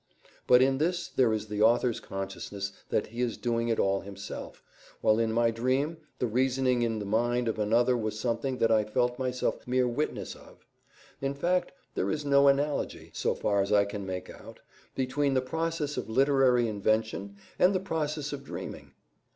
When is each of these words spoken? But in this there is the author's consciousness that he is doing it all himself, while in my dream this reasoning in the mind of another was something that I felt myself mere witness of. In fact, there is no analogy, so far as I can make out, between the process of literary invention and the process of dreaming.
But 0.47 0.63
in 0.63 0.79
this 0.79 1.09
there 1.09 1.31
is 1.31 1.45
the 1.45 1.61
author's 1.61 1.99
consciousness 1.99 2.71
that 2.89 3.05
he 3.05 3.21
is 3.21 3.37
doing 3.37 3.67
it 3.69 3.77
all 3.79 3.99
himself, 4.01 4.63
while 4.99 5.19
in 5.19 5.31
my 5.31 5.51
dream 5.51 5.97
this 6.17 6.27
reasoning 6.27 6.81
in 6.81 6.97
the 6.97 7.05
mind 7.05 7.47
of 7.47 7.59
another 7.59 7.95
was 7.95 8.19
something 8.19 8.57
that 8.57 8.71
I 8.71 8.83
felt 8.83 9.19
myself 9.19 9.67
mere 9.67 9.87
witness 9.87 10.33
of. 10.33 10.65
In 11.21 11.35
fact, 11.35 11.73
there 11.93 12.09
is 12.09 12.25
no 12.25 12.47
analogy, 12.47 13.11
so 13.13 13.35
far 13.35 13.61
as 13.61 13.71
I 13.71 13.85
can 13.85 14.03
make 14.03 14.27
out, 14.27 14.59
between 14.95 15.35
the 15.35 15.39
process 15.39 15.97
of 15.97 16.09
literary 16.09 16.67
invention 16.67 17.35
and 17.59 17.75
the 17.75 17.79
process 17.79 18.33
of 18.33 18.43
dreaming. 18.43 18.93